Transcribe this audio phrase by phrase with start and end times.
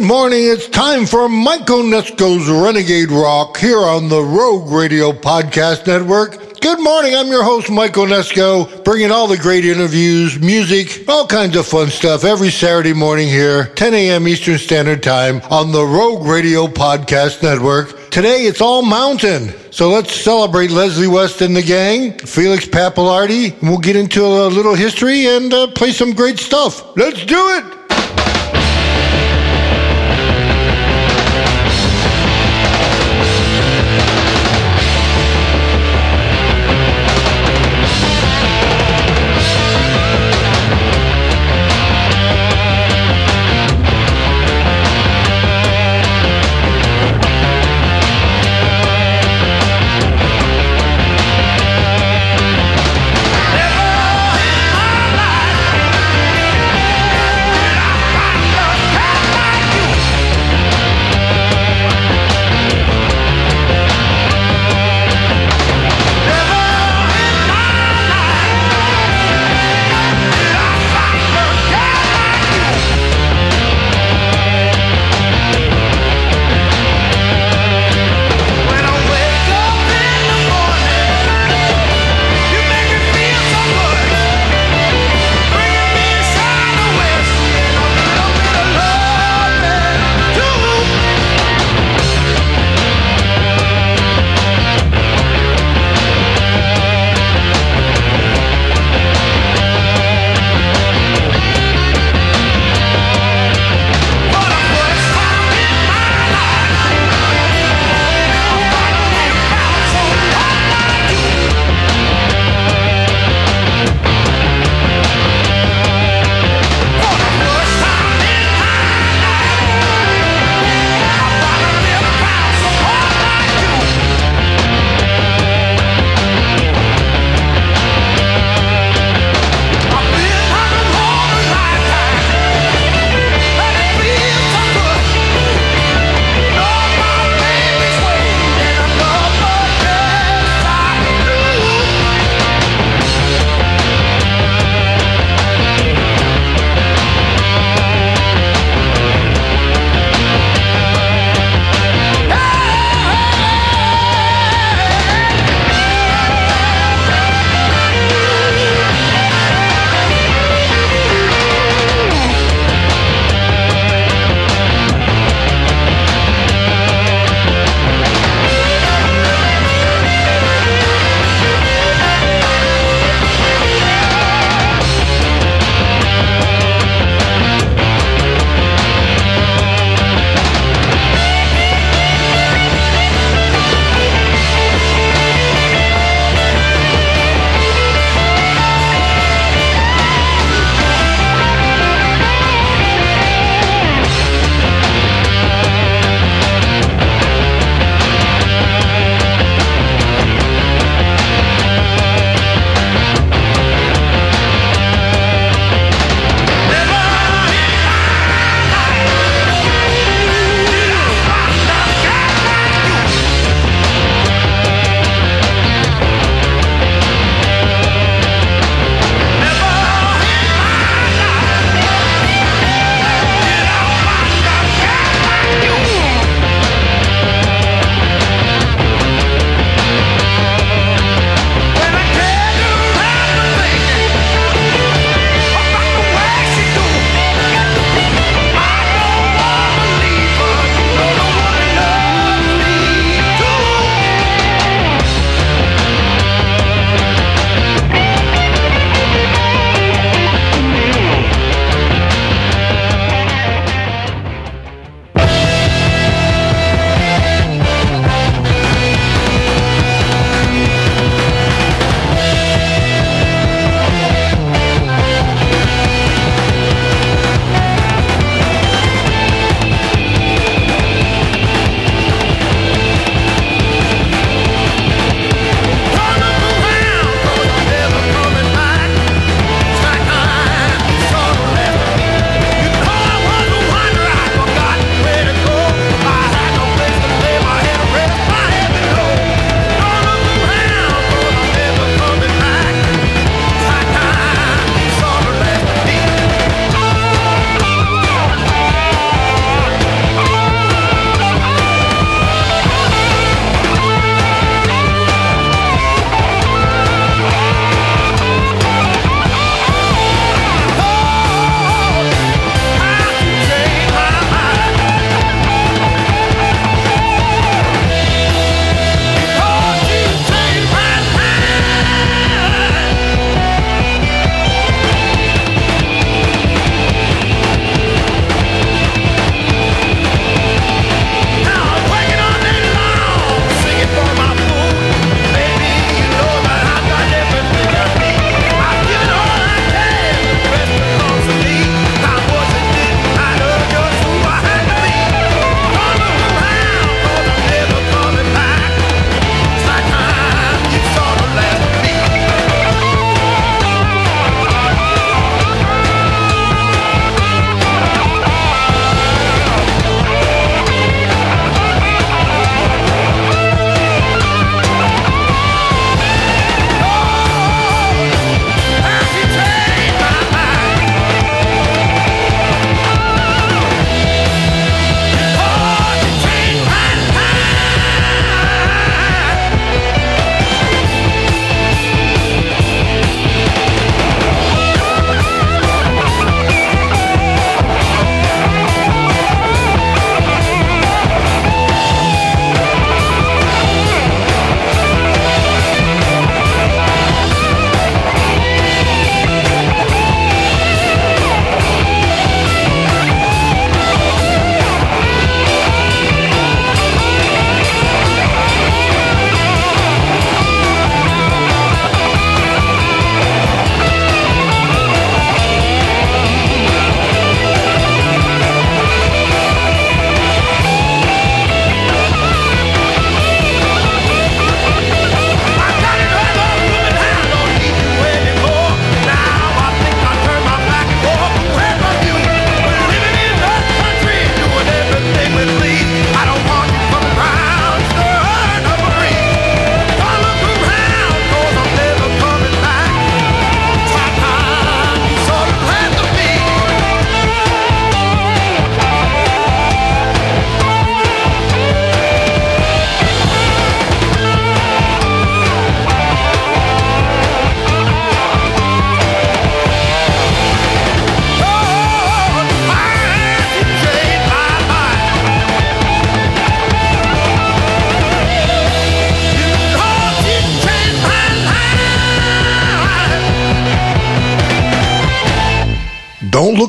[0.00, 0.44] Good morning.
[0.44, 6.58] It's time for Mike Onesko's Renegade Rock here on the Rogue Radio Podcast Network.
[6.62, 7.14] Good morning.
[7.14, 11.88] I'm your host, Mike Onesko, bringing all the great interviews, music, all kinds of fun
[11.88, 14.26] stuff every Saturday morning here, 10 a.m.
[14.26, 18.08] Eastern Standard Time on the Rogue Radio Podcast Network.
[18.10, 19.52] Today it's all mountain.
[19.70, 24.48] So let's celebrate Leslie West and the gang, Felix Pappalardi, and we'll get into a
[24.48, 26.96] little history and uh, play some great stuff.
[26.96, 27.79] Let's do it!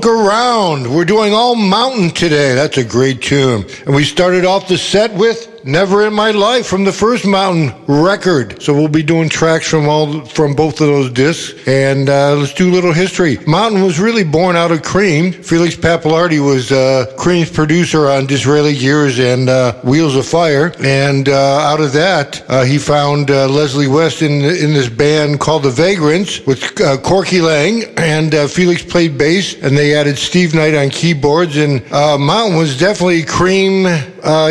[0.01, 0.92] Look Around.
[0.92, 2.56] We're doing All Mountain today.
[2.56, 3.68] That's a great tune.
[3.86, 7.72] And we started off the set with Never in My Life from the first Mountain
[7.86, 8.63] record.
[8.63, 11.68] So we'll be doing tracks from all from both of those discs.
[11.68, 13.38] And uh, let's do a little history.
[13.46, 15.31] Mountain was really born out of Cream.
[15.31, 20.74] Felix Pappalardi was uh, Cream's producer on Disraeli Gears and uh, Wheels of Fire.
[20.80, 25.39] And uh, out of that, uh, he found uh, Leslie West in in this band
[25.39, 27.84] called the Vagrants with Corky Laing.
[27.98, 31.58] And Felix played bass, and they added Steve Knight on keyboards.
[31.58, 33.86] And Mountain was definitely Cream,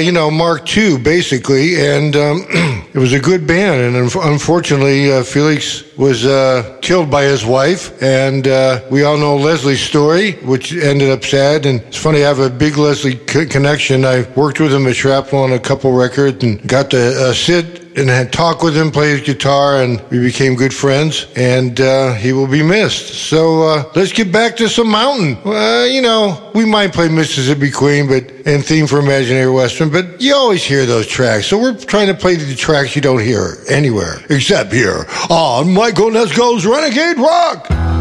[0.01, 2.47] you know, Mark II basically, and um,
[2.95, 3.97] it was a good band.
[3.97, 9.37] And unfortunately, uh, Felix was uh, killed by his wife, and uh, we all know
[9.37, 11.67] Leslie's story, which ended up sad.
[11.67, 14.05] And it's funny, I have a big Leslie c- connection.
[14.05, 17.80] I worked with him at Shrapnel on a couple records and got to uh, sit
[17.97, 21.27] and had talk with him, play his guitar, and we became good friends.
[21.37, 23.15] And uh, he will be missed.
[23.29, 25.37] So uh, let's get back to some mountain.
[25.45, 30.21] Uh, you know, we might play Mississippi Queen, but and theme for Imaginary Western, but
[30.21, 31.47] you always hear those tracks.
[31.47, 35.95] So we're trying to play the tracks you don't hear anywhere except here on Mike
[35.95, 38.00] Onesko's Renegade Rock.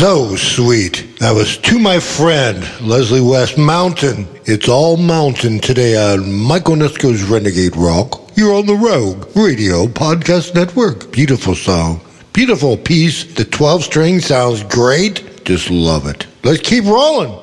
[0.00, 1.18] So sweet.
[1.18, 4.26] That was to my friend, Leslie West Mountain.
[4.46, 8.30] It's all mountain today on Mike Onesko's Renegade Rock.
[8.34, 11.12] You're on the Rogue Radio Podcast Network.
[11.12, 12.00] Beautiful song.
[12.32, 13.24] Beautiful piece.
[13.24, 15.44] The 12 string sounds great.
[15.44, 16.26] Just love it.
[16.44, 17.38] Let's keep rolling.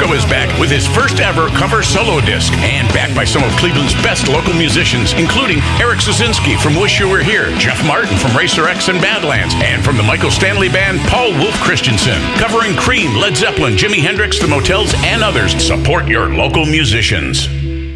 [0.00, 3.94] Is back with his first ever cover solo disc and backed by some of Cleveland's
[4.02, 8.66] best local musicians, including Eric Sosinski from Wish You Were Here, Jeff Martin from Racer
[8.66, 12.20] X and Badlands, and from the Michael Stanley Band, Paul Wolf Christensen.
[12.38, 15.52] Covering Cream, Led Zeppelin, Jimi Hendrix, The Motels, and others.
[15.62, 17.46] Support your local musicians.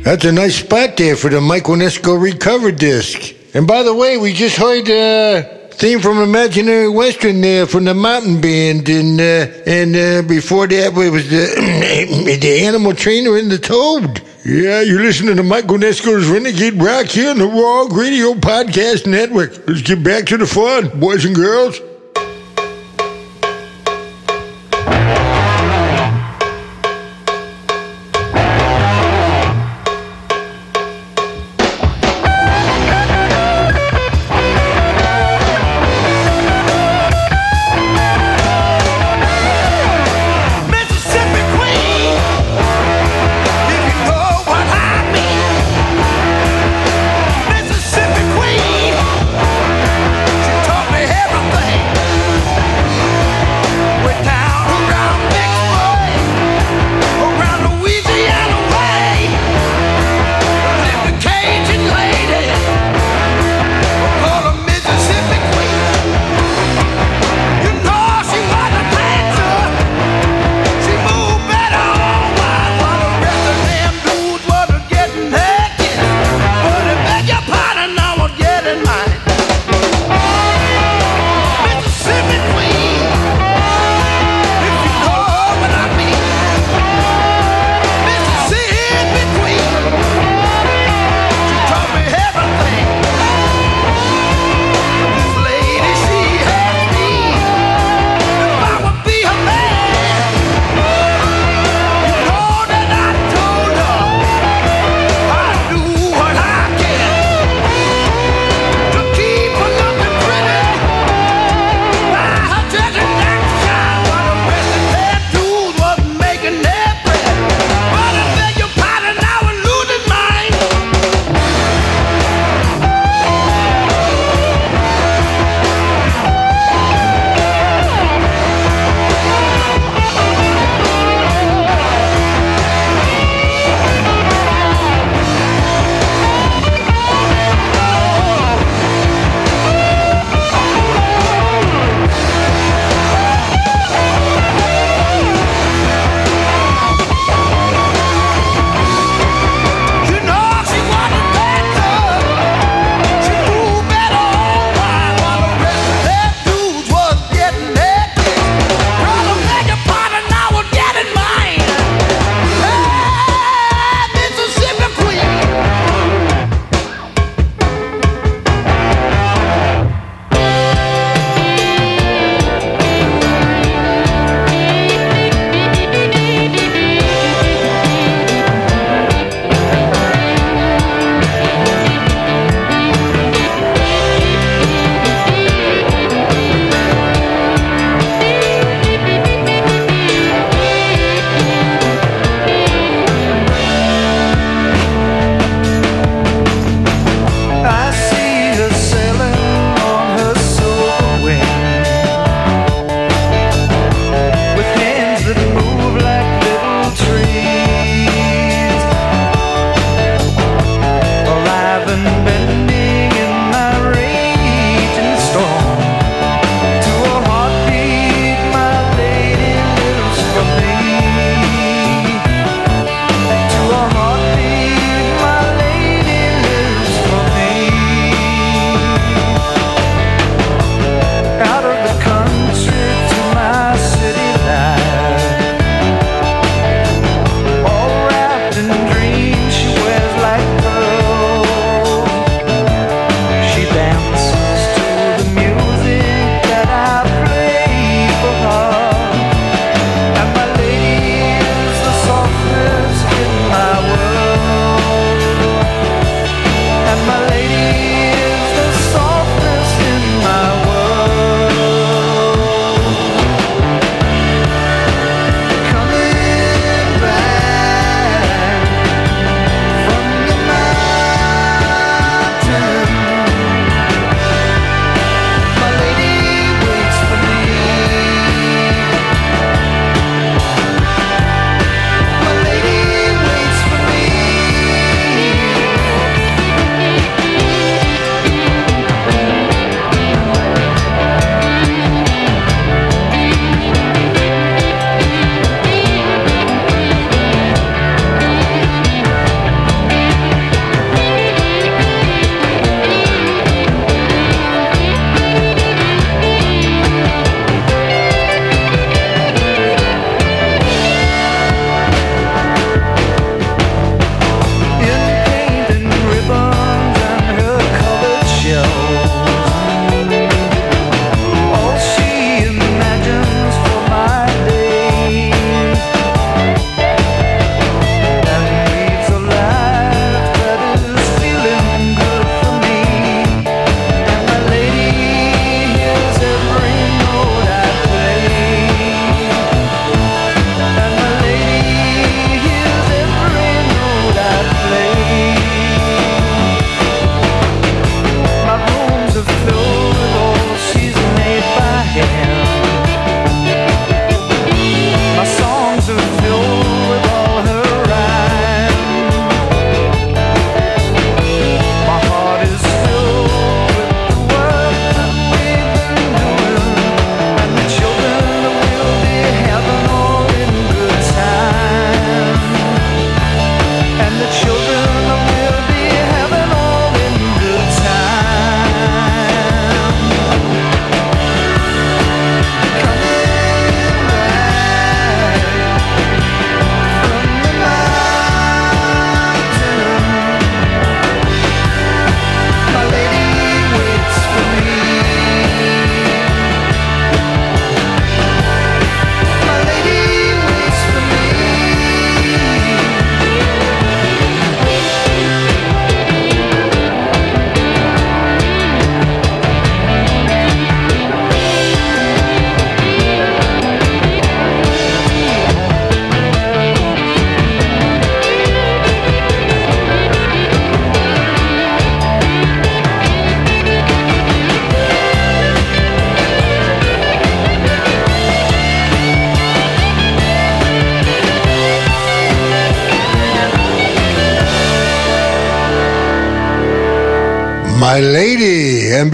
[0.05, 3.35] That's a nice spot there for the Mike Onesko recover disc.
[3.55, 7.95] And by the way, we just heard uh, theme from Imaginary Western there from the
[7.95, 13.51] Mountain Band, and uh, and uh, before that it was the the Animal Trainer and
[13.51, 14.23] the Toad.
[14.45, 19.67] Yeah, you're listening to Mike Onesko's Renegade Rock here on the Rogue Radio Podcast Network.
[19.67, 21.81] Let's get back to the fun, boys and girls.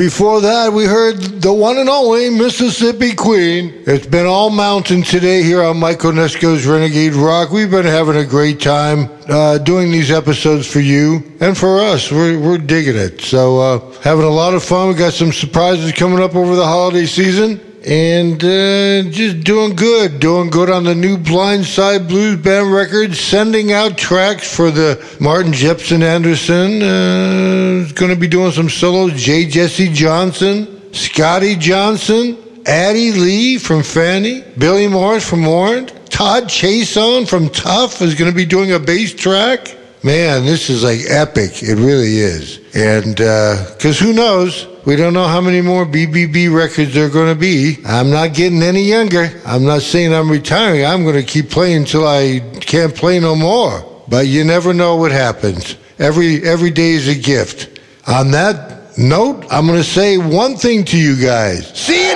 [0.01, 3.83] Before that, we heard the one and only Mississippi Queen.
[3.87, 7.51] It's been all mountain today here on Mike Onesko's Renegade Rock.
[7.51, 12.11] We've been having a great time uh, doing these episodes for you and for us.
[12.11, 13.21] We're, we're digging it.
[13.21, 14.89] So, uh, having a lot of fun.
[14.89, 20.21] We got some surprises coming up over the holiday season and uh, just doing good,
[20.21, 25.53] doing good on the new Blindside Blues Band record, sending out tracks for the Martin
[25.53, 26.83] Jepson Anderson.
[26.83, 29.15] Uh, going to be doing some solos.
[29.15, 29.47] J.
[29.47, 37.49] Jesse Johnson, Scotty Johnson, Addie Lee from Fanny, Billy Morris from Warrant, Todd Chason from
[37.49, 39.77] Tough is going to be doing a bass track.
[40.03, 41.63] Man, this is like epic.
[41.63, 42.57] It really is.
[42.75, 44.67] And because uh, who knows?
[44.87, 47.77] We don't know how many more BBB records there are going to be.
[47.85, 49.39] I'm not getting any younger.
[49.45, 50.87] I'm not saying I'm retiring.
[50.87, 53.85] I'm going to keep playing until I can't play no more.
[54.09, 55.77] But you never know what happens.
[55.99, 57.79] Every every day is a gift.
[58.07, 61.79] On that note, I'm going to say one thing to you guys.
[61.79, 62.10] See